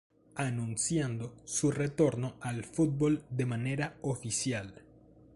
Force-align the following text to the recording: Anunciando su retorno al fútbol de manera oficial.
Anunciando 0.37 1.35
su 1.43 1.69
retorno 1.69 2.33
al 2.39 2.63
fútbol 2.65 3.23
de 3.29 3.45
manera 3.45 3.97
oficial. 4.01 4.81